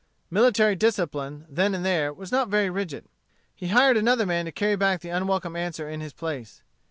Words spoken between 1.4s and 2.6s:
then and there, was not